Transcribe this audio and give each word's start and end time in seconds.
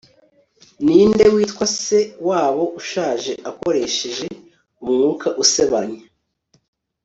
ninde 0.85 1.25
witwa 1.33 1.65
se 1.83 1.99
wabo 2.27 2.63
ushaje 2.79 3.33
akoresheje 3.49 4.27
umwuka 4.83 5.27
usebanya 5.43 6.01